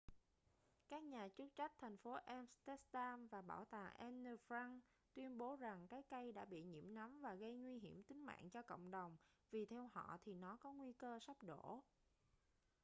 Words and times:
các 0.89 1.03
nhà 1.03 1.27
chức 1.37 1.55
trách 1.55 1.71
thành 1.77 1.97
phố 1.97 2.13
amsterdam 2.25 3.27
và 3.27 3.41
bảo 3.41 3.65
tàng 3.65 3.93
anne 3.93 4.31
frank 4.47 4.79
tuyên 5.13 5.37
bố 5.37 5.55
rằng 5.55 5.87
cái 5.87 6.03
cây 6.09 6.31
đã 6.31 6.45
bị 6.45 6.61
nhiễm 6.63 6.95
nấm 6.95 7.21
và 7.21 7.33
gây 7.35 7.53
nguy 7.55 7.79
hiểm 7.79 8.03
tính 8.03 8.25
mạng 8.25 8.49
cho 8.49 8.61
cộng 8.61 8.91
đồng 8.91 9.17
vì 9.51 9.65
theo 9.65 9.87
họ 9.93 10.17
thì 10.25 10.33
nó 10.33 10.55
có 10.57 10.73
nguy 10.73 10.93
cơ 10.93 11.19
sắp 11.19 11.43
đổ 11.43 11.83